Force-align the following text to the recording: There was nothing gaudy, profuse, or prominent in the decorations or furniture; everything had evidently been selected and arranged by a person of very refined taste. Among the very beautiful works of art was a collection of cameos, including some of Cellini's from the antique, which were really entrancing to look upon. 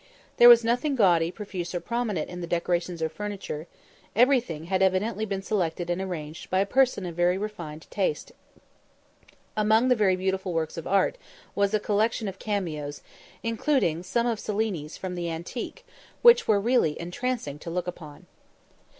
There 0.37 0.49
was 0.49 0.63
nothing 0.63 0.95
gaudy, 0.95 1.29
profuse, 1.29 1.75
or 1.75 1.79
prominent 1.79 2.27
in 2.27 2.41
the 2.41 2.47
decorations 2.47 3.03
or 3.03 3.07
furniture; 3.09 3.67
everything 4.15 4.63
had 4.63 4.81
evidently 4.81 5.25
been 5.25 5.43
selected 5.43 5.91
and 5.91 6.01
arranged 6.01 6.49
by 6.49 6.57
a 6.57 6.65
person 6.65 7.05
of 7.05 7.13
very 7.15 7.37
refined 7.37 7.85
taste. 7.91 8.31
Among 9.55 9.89
the 9.89 9.95
very 9.95 10.15
beautiful 10.15 10.53
works 10.53 10.75
of 10.75 10.87
art 10.87 11.19
was 11.53 11.75
a 11.75 11.79
collection 11.79 12.27
of 12.27 12.39
cameos, 12.39 13.03
including 13.43 14.01
some 14.01 14.25
of 14.25 14.39
Cellini's 14.43 14.97
from 14.97 15.13
the 15.13 15.29
antique, 15.29 15.85
which 16.23 16.47
were 16.47 16.59
really 16.59 16.99
entrancing 16.99 17.59
to 17.59 17.69
look 17.69 17.85
upon. 17.85 18.25